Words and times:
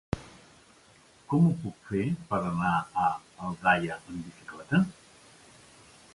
Com 1.33 1.43
ho 1.49 1.51
puc 1.65 1.75
fer 1.89 2.01
per 2.31 2.39
anar 2.47 2.73
a 2.79 3.05
Aldaia 3.51 4.01
amb 4.01 4.17
bicicleta? 4.19 4.83